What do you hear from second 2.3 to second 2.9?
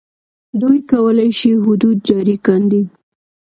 کاندي.